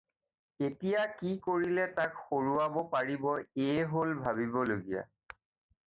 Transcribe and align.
এতিয়া 0.67 1.03
কি 1.19 1.33
কৰিলে 1.47 1.85
তাক 1.99 2.17
সৰুৱাব 2.31 2.81
পাৰিব 2.95 3.29
এয়েই 3.37 3.87
হ'ল 3.93 4.19
ভাবিবলগীয়া। 4.25 5.07